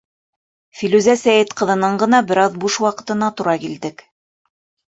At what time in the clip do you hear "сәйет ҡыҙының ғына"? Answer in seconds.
1.23-2.23